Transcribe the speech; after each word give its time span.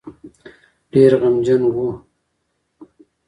ډېر 0.91 1.11
غمجن 1.21 1.61
وو. 1.73 1.89